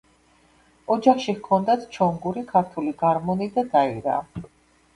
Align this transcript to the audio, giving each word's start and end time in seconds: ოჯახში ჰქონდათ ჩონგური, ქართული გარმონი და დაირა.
ოჯახში 0.95 1.35
ჰქონდათ 1.41 1.85
ჩონგური, 1.99 2.45
ქართული 2.55 2.97
გარმონი 3.05 3.51
და 3.61 3.69
დაირა. 3.77 4.21